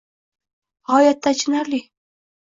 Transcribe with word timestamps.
G'oyatda 0.87 1.29
achinarli. 1.35 1.81